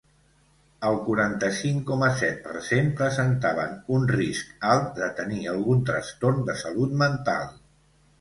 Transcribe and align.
El 0.87 0.95
quaranta-cinc 1.07 1.83
coma 1.89 2.07
set 2.21 2.39
per 2.47 2.63
cent 2.67 2.89
presentaven 3.01 3.75
un 3.97 4.07
risc 4.13 4.65
alt 4.71 4.89
de 5.01 5.11
tenir 5.21 5.43
algun 5.53 5.85
trastorn 5.91 6.41
de 6.49 6.57
salut 6.63 6.97
mental. 7.03 7.45